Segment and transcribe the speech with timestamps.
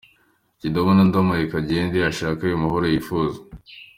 [0.55, 3.39] Njye ndabona ndamureka agende, ashake ayo mahoro yifuza.